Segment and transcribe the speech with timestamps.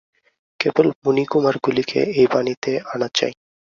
[0.59, 3.33] কেবল মুনিকুমারগুলিকে এই বাড়িতে আনা চাই।